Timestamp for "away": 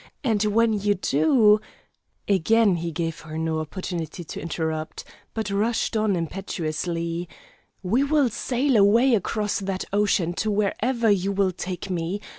8.77-9.13